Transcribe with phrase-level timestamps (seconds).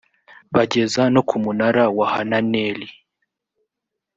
[0.55, 2.87] bageza no ku munara wa hananeli